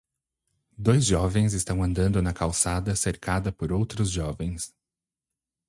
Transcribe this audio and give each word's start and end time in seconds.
Dois 0.75 1.05
jovens 1.05 1.53
estão 1.53 1.83
andando 1.83 2.23
na 2.23 2.33
calçada 2.33 2.95
cercada 2.95 3.51
por 3.51 3.71
outros 3.71 4.09
jovens. 4.09 4.73